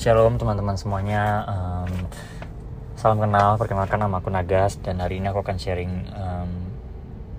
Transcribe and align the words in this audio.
Shalom 0.00 0.40
teman-teman 0.40 0.74
semuanya. 0.74 1.44
Um, 1.46 1.92
salam 2.96 3.22
kenal, 3.22 3.60
perkenalkan 3.60 4.00
nama 4.00 4.18
aku 4.18 4.32
Nagas 4.32 4.80
dan 4.82 4.98
hari 4.98 5.22
ini 5.22 5.30
aku 5.30 5.44
akan 5.44 5.54
sharing 5.60 5.92
um, 6.10 6.50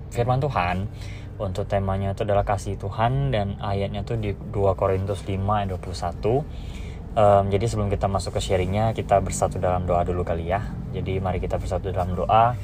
firman 0.08 0.40
Tuhan. 0.40 0.88
Untuk 1.36 1.68
temanya 1.68 2.16
itu 2.16 2.22
adalah 2.24 2.46
kasih 2.46 2.78
Tuhan 2.78 3.34
dan 3.34 3.58
ayatnya 3.58 4.06
itu 4.06 4.14
di 4.16 4.30
2 4.32 4.78
Korintus 4.78 5.26
5 5.26 5.36
ayat 5.36 5.68
21. 5.74 5.90
Um, 7.12 7.44
jadi 7.52 7.64
sebelum 7.68 7.92
kita 7.92 8.08
masuk 8.08 8.38
ke 8.38 8.40
sharingnya 8.40 8.96
kita 8.96 9.20
bersatu 9.20 9.60
dalam 9.60 9.84
doa 9.84 10.00
dulu 10.06 10.24
kali 10.24 10.48
ya. 10.48 10.64
Jadi 10.96 11.20
mari 11.20 11.44
kita 11.44 11.60
bersatu 11.60 11.92
dalam 11.92 12.16
doa. 12.16 12.56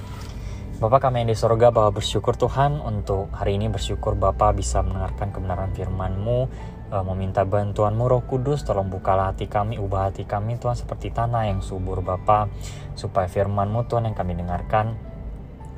Bapak 0.79 1.11
kami 1.11 1.27
yang 1.27 1.35
di 1.35 1.35
sorga 1.35 1.75
bahwa 1.75 1.99
bersyukur 1.99 2.39
Tuhan 2.39 2.79
untuk 2.79 3.35
hari 3.35 3.59
ini 3.59 3.67
bersyukur 3.67 4.15
Bapak 4.15 4.55
bisa 4.55 4.79
mendengarkan 4.79 5.35
kebenaran 5.35 5.75
firman-Mu 5.75 6.47
meminta 6.89 7.45
bantuanmu 7.45 8.09
Roh 8.09 8.25
Kudus 8.25 8.65
tolong 8.65 8.89
bukalah 8.89 9.37
hati 9.37 9.45
kami 9.45 9.77
ubah 9.77 10.09
hati 10.09 10.25
kami 10.25 10.57
Tuhan 10.57 10.73
seperti 10.73 11.13
tanah 11.13 11.53
yang 11.53 11.61
subur 11.61 12.01
Bapa 12.01 12.49
supaya 12.97 13.29
firmanmu 13.29 13.85
Tuhan 13.85 14.09
yang 14.09 14.17
kami 14.17 14.33
dengarkan 14.41 14.97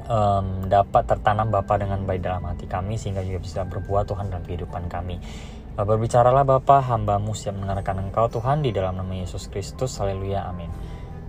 um, 0.06 0.70
dapat 0.70 1.10
tertanam 1.10 1.50
Bapa 1.50 1.82
dengan 1.82 2.06
baik 2.06 2.22
dalam 2.22 2.46
hati 2.46 2.70
kami 2.70 2.94
sehingga 2.94 3.26
juga 3.26 3.42
bisa 3.42 3.66
berbuah 3.66 4.06
Tuhan 4.06 4.30
dalam 4.30 4.46
kehidupan 4.46 4.86
kami. 4.86 5.18
Uh, 5.74 5.82
berbicaralah 5.82 6.46
Bapa 6.46 6.78
hambamu 6.78 7.34
siap 7.34 7.58
mendengarkan 7.58 8.06
engkau 8.06 8.30
Tuhan 8.30 8.62
di 8.62 8.70
dalam 8.70 8.94
nama 8.94 9.10
Yesus 9.10 9.50
Kristus. 9.50 9.98
Haleluya 9.98 10.46
amin. 10.46 10.70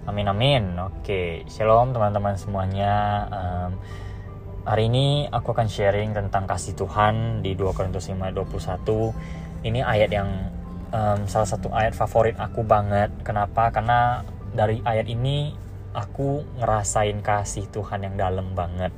Amin 0.06 0.26
amin. 0.30 0.78
Oke 0.78 1.42
shalom 1.50 1.90
teman-teman 1.90 2.38
semuanya. 2.38 2.94
Um, 3.34 3.74
Hari 4.62 4.94
ini 4.94 5.26
aku 5.26 5.58
akan 5.58 5.66
sharing 5.66 6.14
tentang 6.14 6.46
kasih 6.46 6.78
Tuhan 6.78 7.42
di 7.42 7.58
2 7.58 7.74
Korintus 7.74 8.06
5 8.14 8.30
21 8.30 9.51
ini 9.62 9.80
ayat 9.82 10.10
yang 10.10 10.30
um, 10.94 11.26
salah 11.26 11.50
satu 11.50 11.70
ayat 11.74 11.94
favorit 11.94 12.38
aku 12.38 12.62
banget. 12.66 13.10
Kenapa? 13.22 13.70
Karena 13.70 14.22
dari 14.52 14.82
ayat 14.84 15.08
ini 15.08 15.56
aku 15.92 16.44
ngerasain 16.60 17.20
kasih 17.24 17.68
Tuhan 17.72 18.08
yang 18.08 18.16
dalam 18.16 18.54
banget. 18.56 18.92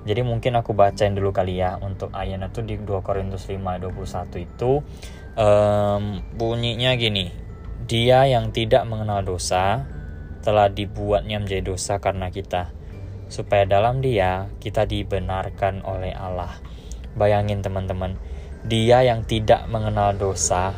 Jadi 0.00 0.24
mungkin 0.24 0.56
aku 0.56 0.72
bacain 0.72 1.12
dulu 1.12 1.28
kali 1.28 1.60
ya 1.60 1.76
untuk 1.76 2.08
ayatnya 2.16 2.48
tuh 2.48 2.64
di 2.64 2.80
2 2.80 3.04
Korintus 3.04 3.44
5 3.52 3.60
21 3.60 4.48
itu 4.48 4.80
um, 5.36 6.04
bunyinya 6.34 6.96
gini. 6.96 7.28
Dia 7.84 8.24
yang 8.24 8.48
tidak 8.48 8.88
mengenal 8.88 9.20
dosa 9.20 9.84
telah 10.40 10.72
dibuatnya 10.72 11.36
menjadi 11.36 11.68
dosa 11.68 12.00
karena 12.00 12.32
kita 12.32 12.72
supaya 13.28 13.68
dalam 13.68 14.00
dia 14.00 14.48
kita 14.58 14.88
dibenarkan 14.88 15.84
oleh 15.84 16.16
Allah. 16.16 16.56
Bayangin 17.12 17.60
teman-teman, 17.60 18.16
dia 18.64 19.04
yang 19.04 19.24
tidak 19.24 19.64
mengenal 19.68 20.12
dosa 20.16 20.76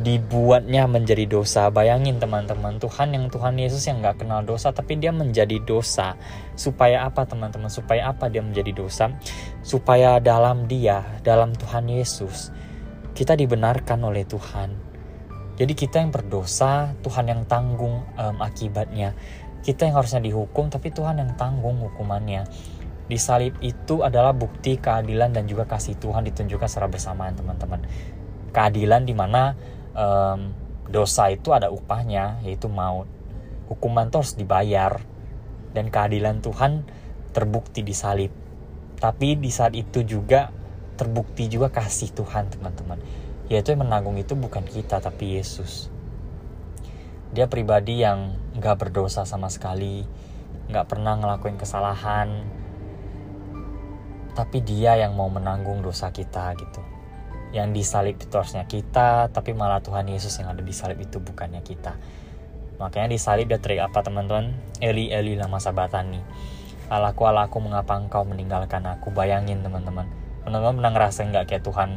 dibuatnya 0.00 0.88
menjadi 0.88 1.28
dosa. 1.28 1.68
Bayangin 1.68 2.16
teman-teman, 2.16 2.80
Tuhan 2.80 3.12
yang 3.12 3.28
Tuhan 3.28 3.60
Yesus 3.60 3.84
yang 3.84 4.00
nggak 4.00 4.24
kenal 4.24 4.40
dosa, 4.40 4.72
tapi 4.72 4.96
dia 4.96 5.12
menjadi 5.12 5.60
dosa. 5.60 6.16
Supaya 6.56 7.04
apa 7.04 7.28
teman-teman? 7.28 7.68
Supaya 7.68 8.08
apa 8.10 8.32
dia 8.32 8.40
menjadi 8.40 8.72
dosa? 8.72 9.12
Supaya 9.60 10.16
dalam 10.18 10.64
dia, 10.66 11.04
dalam 11.20 11.52
Tuhan 11.52 11.92
Yesus, 11.92 12.48
kita 13.12 13.36
dibenarkan 13.36 14.00
oleh 14.00 14.24
Tuhan. 14.24 14.72
Jadi 15.60 15.72
kita 15.76 16.00
yang 16.00 16.08
berdosa, 16.08 16.96
Tuhan 17.04 17.28
yang 17.28 17.44
tanggung 17.44 18.00
um, 18.16 18.36
akibatnya. 18.40 19.12
Kita 19.60 19.84
yang 19.84 20.00
harusnya 20.00 20.24
dihukum, 20.24 20.72
tapi 20.72 20.88
Tuhan 20.88 21.20
yang 21.20 21.36
tanggung 21.36 21.76
hukumannya. 21.84 22.48
Di 23.10 23.18
salib 23.18 23.58
itu 23.58 24.06
adalah 24.06 24.30
bukti 24.30 24.78
keadilan 24.78 25.34
dan 25.34 25.50
juga 25.50 25.66
kasih 25.66 25.98
Tuhan 25.98 26.22
ditunjukkan 26.30 26.70
secara 26.70 26.86
bersamaan 26.86 27.34
teman-teman. 27.34 27.82
Keadilan 28.54 29.02
di 29.02 29.14
mana 29.18 29.58
um, 29.98 30.54
dosa 30.86 31.26
itu 31.26 31.50
ada 31.50 31.74
upahnya 31.74 32.38
yaitu 32.46 32.70
maut. 32.70 33.10
Hukuman 33.66 34.06
itu 34.06 34.16
harus 34.22 34.34
dibayar 34.38 35.02
dan 35.74 35.90
keadilan 35.90 36.38
Tuhan 36.38 36.86
terbukti 37.34 37.82
di 37.82 37.94
salib. 37.98 38.30
Tapi 39.02 39.34
di 39.34 39.50
saat 39.50 39.74
itu 39.74 40.06
juga 40.06 40.54
terbukti 40.94 41.50
juga 41.50 41.66
kasih 41.74 42.14
Tuhan 42.14 42.46
teman-teman. 42.46 43.02
Yaitu 43.50 43.74
yang 43.74 43.82
menanggung 43.82 44.22
itu 44.22 44.38
bukan 44.38 44.62
kita 44.62 45.02
tapi 45.02 45.34
Yesus. 45.34 45.90
Dia 47.34 47.50
pribadi 47.50 48.06
yang 48.06 48.38
nggak 48.54 48.86
berdosa 48.86 49.26
sama 49.26 49.50
sekali, 49.50 50.06
nggak 50.70 50.86
pernah 50.86 51.18
ngelakuin 51.18 51.58
kesalahan, 51.58 52.59
tapi 54.32 54.62
dia 54.62 54.96
yang 54.96 55.18
mau 55.18 55.28
menanggung 55.28 55.82
dosa 55.82 56.14
kita 56.14 56.54
gitu. 56.56 56.80
Yang 57.50 57.68
disalib 57.82 58.16
itu 58.18 58.34
harusnya 58.34 58.64
kita 58.64 59.28
tapi 59.34 59.52
malah 59.52 59.82
Tuhan 59.82 60.06
Yesus 60.06 60.38
yang 60.38 60.54
ada 60.54 60.62
di 60.62 60.70
salib 60.70 61.02
itu 61.02 61.18
bukannya 61.18 61.60
kita. 61.66 61.98
Makanya 62.78 63.12
disalib 63.12 63.50
dia 63.50 63.60
teriak 63.60 63.92
apa 63.92 64.06
teman-teman? 64.06 64.54
Eli 64.78 65.12
Eli 65.12 65.36
lama 65.36 65.58
sabatani. 65.60 66.22
Allahku 66.90 67.26
Allahku 67.26 67.58
mengapa 67.62 67.98
engkau 67.98 68.22
meninggalkan 68.26 68.82
aku? 68.86 69.10
Bayangin 69.10 69.62
teman-teman. 69.62 70.06
Teman-teman 70.46 70.74
pernah 70.78 70.92
ngerasa 70.94 71.20
nggak 71.26 71.44
kayak 71.46 71.62
Tuhan 71.62 71.90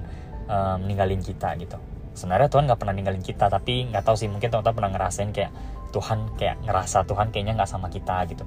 um, 0.50 0.76
meninggalin 0.84 1.22
kita 1.22 1.56
gitu? 1.62 1.78
Sebenarnya 2.14 2.50
Tuhan 2.50 2.70
nggak 2.70 2.78
pernah 2.78 2.94
ninggalin 2.94 3.24
kita 3.26 3.50
tapi 3.50 3.90
nggak 3.90 4.06
tahu 4.06 4.14
sih 4.18 4.30
mungkin 4.30 4.54
teman-teman 4.54 4.76
pernah 4.78 4.92
ngerasain 4.94 5.30
kayak 5.34 5.52
Tuhan 5.94 6.38
kayak 6.38 6.62
ngerasa 6.66 7.06
Tuhan 7.06 7.30
kayaknya 7.30 7.54
nggak 7.58 7.70
sama 7.70 7.90
kita 7.94 8.26
gitu. 8.30 8.46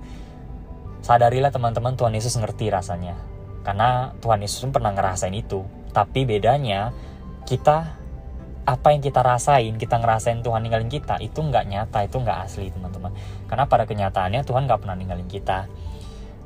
Sadarilah 1.02 1.54
teman-teman 1.54 1.94
Tuhan 1.94 2.14
Yesus 2.14 2.34
ngerti 2.34 2.66
rasanya 2.70 3.35
karena 3.66 4.14
Tuhan 4.22 4.38
Yesus 4.46 4.62
pun 4.62 4.78
pernah 4.78 4.94
ngerasain 4.94 5.34
itu. 5.34 5.66
Tapi 5.90 6.22
bedanya 6.22 6.94
kita 7.42 7.98
apa 8.66 8.90
yang 8.90 8.98
kita 8.98 9.22
rasain 9.22 9.78
kita 9.78 10.02
ngerasain 10.02 10.42
Tuhan 10.42 10.66
ninggalin 10.66 10.90
kita 10.90 11.22
itu 11.22 11.38
nggak 11.38 11.70
nyata 11.70 12.06
itu 12.06 12.22
nggak 12.22 12.38
asli 12.46 12.70
teman-teman. 12.70 13.10
Karena 13.50 13.66
pada 13.66 13.90
kenyataannya 13.90 14.46
Tuhan 14.46 14.70
nggak 14.70 14.86
pernah 14.86 14.94
ninggalin 14.94 15.26
kita. 15.26 15.66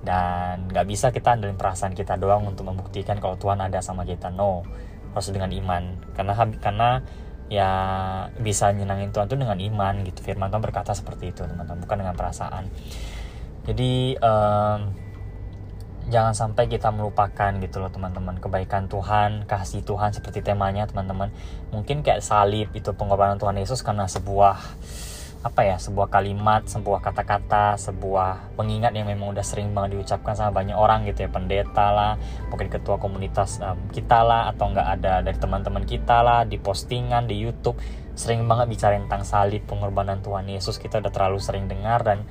Dan 0.00 0.72
nggak 0.72 0.86
bisa 0.88 1.12
kita 1.12 1.36
andelin 1.36 1.60
perasaan 1.60 1.92
kita 1.92 2.16
doang 2.16 2.48
untuk 2.48 2.64
membuktikan 2.64 3.20
kalau 3.20 3.36
Tuhan 3.36 3.60
ada 3.60 3.84
sama 3.84 4.08
kita. 4.08 4.32
No 4.32 4.64
harus 5.12 5.28
dengan 5.28 5.52
iman. 5.52 6.00
Karena 6.16 6.32
karena 6.56 6.88
ya 7.52 7.70
bisa 8.40 8.72
nyenangin 8.72 9.12
Tuhan 9.12 9.28
tuh 9.28 9.36
dengan 9.36 9.60
iman 9.60 10.08
gitu. 10.08 10.24
Firman 10.24 10.48
Tuhan 10.48 10.64
berkata 10.64 10.96
seperti 10.96 11.36
itu 11.36 11.44
teman-teman 11.44 11.84
bukan 11.84 12.00
dengan 12.00 12.16
perasaan. 12.16 12.64
Jadi 13.68 14.16
um, 14.24 15.09
jangan 16.10 16.34
sampai 16.34 16.66
kita 16.66 16.90
melupakan 16.90 17.54
gitu 17.62 17.78
loh 17.78 17.88
teman-teman. 17.88 18.36
Kebaikan 18.42 18.90
Tuhan 18.90 19.46
kasih 19.46 19.86
Tuhan 19.86 20.10
seperti 20.10 20.42
temanya 20.42 20.84
teman-teman. 20.90 21.30
Mungkin 21.70 22.02
kayak 22.02 22.20
salib 22.20 22.68
itu 22.74 22.90
pengorbanan 22.92 23.38
Tuhan 23.38 23.56
Yesus 23.56 23.80
karena 23.86 24.10
sebuah 24.10 24.58
apa 25.40 25.64
ya 25.64 25.80
sebuah 25.80 26.12
kalimat 26.12 26.68
sebuah 26.68 27.00
kata-kata 27.00 27.72
sebuah 27.80 28.60
pengingat 28.60 28.92
yang 28.92 29.08
memang 29.08 29.32
udah 29.32 29.40
sering 29.40 29.72
banget 29.72 29.96
diucapkan 29.96 30.36
sama 30.36 30.52
banyak 30.52 30.76
orang 30.76 31.06
gitu 31.08 31.24
ya. 31.24 31.30
Pendeta 31.32 31.86
lah 31.94 32.12
mungkin 32.52 32.68
ketua 32.68 33.00
komunitas 33.00 33.62
um, 33.64 33.78
kita 33.94 34.20
lah 34.20 34.52
atau 34.52 34.68
nggak 34.68 34.88
ada 35.00 35.24
dari 35.24 35.38
teman-teman 35.38 35.86
kita 35.88 36.20
lah 36.20 36.42
di 36.44 36.60
postingan 36.60 37.30
di 37.30 37.40
YouTube. 37.40 37.78
Sering 38.18 38.44
banget 38.44 38.68
bicara 38.68 39.00
tentang 39.00 39.24
salib 39.24 39.64
pengorbanan 39.64 40.20
Tuhan 40.20 40.44
Yesus. 40.50 40.76
Kita 40.76 41.00
udah 41.00 41.08
terlalu 41.08 41.38
sering 41.40 41.70
dengar 41.70 42.04
dan 42.04 42.26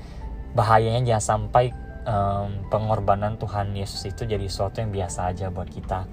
bahayanya 0.53 1.17
jangan 1.17 1.25
sampai 1.49 1.88
um, 2.09 2.65
pengorbanan 2.73 3.37
Tuhan 3.37 3.71
Yesus 3.77 4.09
itu 4.09 4.25
jadi 4.25 4.41
sesuatu 4.49 4.81
yang 4.81 4.89
biasa 4.89 5.29
aja 5.29 5.53
buat 5.53 5.69
kita. 5.69 6.09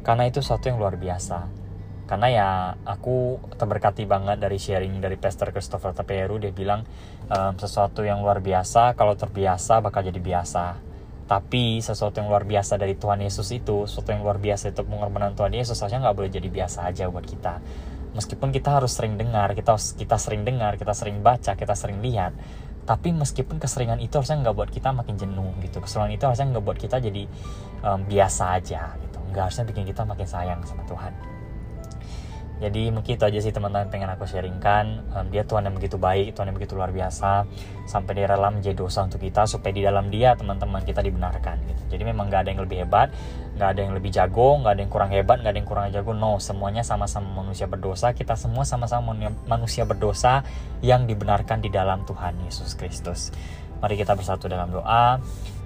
Karena 0.00 0.24
itu 0.24 0.40
sesuatu 0.40 0.72
yang 0.72 0.80
luar 0.80 0.96
biasa. 0.96 1.60
Karena 2.08 2.26
ya 2.26 2.48
aku 2.82 3.38
terberkati 3.54 4.02
banget 4.08 4.42
dari 4.42 4.58
sharing 4.58 4.98
dari 4.98 5.14
Pastor 5.14 5.54
Christopher 5.54 5.94
Taperu. 5.94 6.42
Dia 6.42 6.50
bilang 6.50 6.82
um, 7.30 7.54
sesuatu 7.54 8.02
yang 8.02 8.24
luar 8.24 8.42
biasa 8.42 8.98
kalau 8.98 9.14
terbiasa 9.14 9.78
bakal 9.84 10.02
jadi 10.02 10.18
biasa. 10.18 10.88
Tapi 11.30 11.78
sesuatu 11.78 12.18
yang 12.18 12.26
luar 12.26 12.42
biasa 12.42 12.74
dari 12.74 12.98
Tuhan 12.98 13.22
Yesus 13.22 13.54
itu 13.54 13.86
sesuatu 13.86 14.10
yang 14.10 14.26
luar 14.26 14.42
biasa 14.42 14.74
itu 14.74 14.82
pengorbanan 14.82 15.38
Tuhan 15.38 15.54
Yesus 15.54 15.78
saja 15.78 16.02
nggak 16.02 16.16
boleh 16.18 16.30
jadi 16.32 16.50
biasa 16.50 16.90
aja 16.90 17.06
buat 17.06 17.22
kita. 17.22 17.62
Meskipun 18.10 18.50
kita 18.50 18.82
harus 18.82 18.90
sering 18.90 19.14
dengar 19.14 19.54
kita 19.54 19.78
kita 19.78 20.18
sering 20.18 20.42
dengar 20.42 20.74
kita 20.74 20.90
sering 20.90 21.22
baca 21.22 21.54
kita 21.54 21.78
sering 21.78 22.02
lihat 22.02 22.34
tapi 22.88 23.14
meskipun 23.14 23.60
keseringan 23.60 24.00
itu 24.02 24.16
harusnya 24.16 24.40
nggak 24.40 24.56
buat 24.56 24.70
kita 24.72 24.90
makin 24.90 25.14
jenuh 25.16 25.52
gitu. 25.64 25.78
Keseringan 25.80 26.12
itu 26.16 26.24
harusnya 26.26 26.46
nggak 26.56 26.64
buat 26.64 26.78
kita 26.78 26.96
jadi 26.98 27.22
um, 27.86 28.00
biasa 28.06 28.60
aja 28.60 28.94
gitu. 28.98 29.18
Nggak 29.30 29.42
harusnya 29.50 29.64
bikin 29.68 29.84
kita 29.86 30.02
makin 30.06 30.26
sayang 30.26 30.60
sama 30.66 30.82
Tuhan 30.88 31.39
jadi 32.60 32.92
mungkin 32.92 33.16
itu 33.16 33.24
aja 33.24 33.40
sih 33.40 33.56
teman-teman 33.56 33.88
pengen 33.88 34.12
aku 34.12 34.28
sharingkan. 34.28 35.00
Um, 35.16 35.32
dia 35.32 35.48
Tuhan 35.48 35.64
yang 35.64 35.72
begitu 35.72 35.96
baik 35.96 36.36
Tuhan 36.36 36.52
yang 36.52 36.56
begitu 36.60 36.76
luar 36.76 36.92
biasa. 36.92 37.48
Sampai 37.88 38.20
dia 38.20 38.28
rela 38.28 38.52
menjadi 38.52 38.76
dosa 38.76 39.00
untuk 39.08 39.24
kita 39.24 39.48
supaya 39.48 39.72
di 39.72 39.80
dalam 39.80 40.12
dia 40.12 40.36
teman-teman 40.36 40.84
kita 40.84 41.00
dibenarkan 41.00 41.56
gitu. 41.64 41.96
Jadi 41.96 42.02
memang 42.04 42.28
nggak 42.28 42.40
ada 42.44 42.50
yang 42.52 42.62
lebih 42.62 42.84
hebat 42.84 43.08
nggak 43.50 43.76
ada 43.76 43.80
yang 43.82 43.92
lebih 43.92 44.10
jago 44.14 44.56
nggak 44.62 44.72
ada 44.72 44.80
yang 44.80 44.92
kurang 44.92 45.10
hebat 45.12 45.36
nggak 45.40 45.52
ada 45.56 45.58
yang 45.58 45.68
kurang 45.68 45.84
jago. 45.88 46.12
No 46.12 46.36
semuanya 46.36 46.84
sama-sama 46.84 47.32
manusia 47.40 47.64
berdosa. 47.64 48.12
Kita 48.12 48.36
semua 48.36 48.68
sama-sama 48.68 49.16
manusia 49.48 49.88
berdosa 49.88 50.44
yang 50.84 51.08
dibenarkan 51.08 51.64
di 51.64 51.72
dalam 51.72 52.04
Tuhan 52.04 52.44
Yesus 52.44 52.76
Kristus. 52.76 53.32
Mari 53.80 53.96
kita 53.96 54.12
bersatu 54.12 54.52
dalam 54.52 54.68
doa 54.68 55.16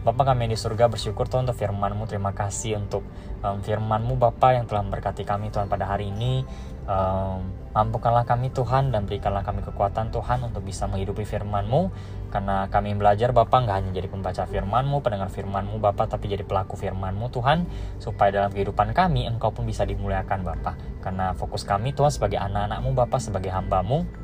Bapak 0.05 0.37
kami 0.37 0.53
di 0.53 0.57
surga 0.61 0.93
bersyukur 0.93 1.33
Tuhan 1.33 1.49
untuk 1.49 1.57
firman-Mu. 1.65 2.05
Terima 2.05 2.37
kasih 2.37 2.77
untuk 2.77 3.01
um, 3.41 3.65
firman-Mu 3.65 4.21
Bapak 4.21 4.53
yang 4.53 4.69
telah 4.69 4.85
memberkati 4.85 5.25
kami 5.25 5.49
Tuhan 5.49 5.65
pada 5.65 5.89
hari 5.89 6.13
ini. 6.13 6.45
Um, 6.85 7.49
mampukanlah 7.73 8.29
kami 8.29 8.53
Tuhan 8.53 8.93
dan 8.93 9.09
berikanlah 9.09 9.41
kami 9.41 9.65
kekuatan 9.65 10.13
Tuhan 10.13 10.45
untuk 10.45 10.61
bisa 10.61 10.85
menghidupi 10.93 11.25
firman-Mu. 11.25 11.89
Karena 12.29 12.69
kami 12.69 12.93
belajar 13.01 13.33
Bapak 13.33 13.65
nggak 13.65 13.77
hanya 13.81 13.91
jadi 13.97 14.13
pembaca 14.13 14.45
firman-Mu, 14.45 15.01
pendengar 15.01 15.33
firman-Mu 15.33 15.81
Bapak, 15.81 16.13
tapi 16.13 16.29
jadi 16.29 16.45
pelaku 16.45 16.77
firman-Mu 16.77 17.33
Tuhan. 17.33 17.65
Supaya 17.97 18.45
dalam 18.45 18.53
kehidupan 18.53 18.93
kami 18.93 19.25
Engkau 19.25 19.57
pun 19.57 19.65
bisa 19.65 19.89
dimuliakan 19.89 20.45
Bapak. 20.45 21.01
Karena 21.01 21.33
fokus 21.33 21.65
kami 21.65 21.97
Tuhan 21.97 22.13
sebagai 22.13 22.37
anak-anak-Mu 22.45 22.93
Bapak, 22.93 23.25
sebagai 23.25 23.49
hamba-Mu 23.49 24.21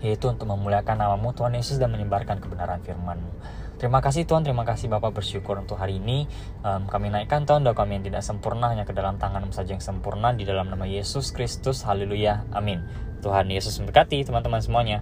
yaitu 0.00 0.32
untuk 0.32 0.48
memuliakan 0.48 0.96
namamu 0.96 1.36
Tuhan 1.36 1.52
Yesus 1.52 1.76
dan 1.76 1.92
menyebarkan 1.92 2.40
kebenaran 2.40 2.80
firman-Mu. 2.80 3.59
Terima 3.80 4.04
kasih 4.04 4.28
Tuhan, 4.28 4.44
terima 4.44 4.68
kasih 4.68 4.92
Bapak 4.92 5.16
bersyukur 5.16 5.56
untuk 5.56 5.80
hari 5.80 5.96
ini. 5.96 6.28
Um, 6.60 6.84
kami 6.84 7.08
naikkan 7.08 7.48
Tuhan 7.48 7.64
doa 7.64 7.72
kami 7.72 7.96
yang 7.96 8.04
tidak 8.04 8.20
sempurna 8.20 8.68
hanya 8.68 8.84
ke 8.84 8.92
dalam 8.92 9.16
tangan 9.16 9.48
saja 9.56 9.72
yang 9.72 9.80
sempurna 9.80 10.36
di 10.36 10.44
dalam 10.44 10.68
nama 10.68 10.84
Yesus 10.84 11.32
Kristus. 11.32 11.80
Haleluya. 11.88 12.44
Amin. 12.52 12.84
Tuhan 13.24 13.48
Yesus 13.48 13.80
memberkati 13.80 14.20
teman-teman 14.28 14.60
semuanya. 14.60 15.00